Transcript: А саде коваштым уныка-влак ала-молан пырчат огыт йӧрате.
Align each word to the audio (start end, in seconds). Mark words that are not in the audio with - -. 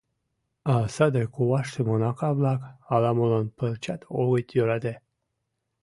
А 0.73 0.75
саде 0.95 1.23
коваштым 1.35 1.87
уныка-влак 1.93 2.61
ала-молан 2.93 3.47
пырчат 3.57 4.01
огыт 4.19 4.47
йӧрате. 4.55 4.93